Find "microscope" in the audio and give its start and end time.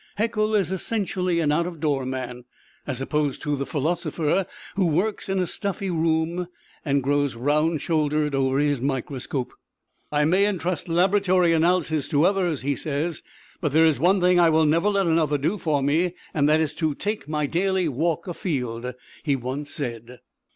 8.81-9.53